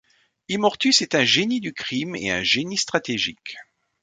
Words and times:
Immortus 0.49 1.03
est 1.03 1.13
un 1.13 1.25
génie 1.25 1.59
du 1.61 1.73
crime 1.73 2.15
et 2.15 2.31
un 2.31 2.41
génie 2.41 2.77
stratégique. 2.79 3.57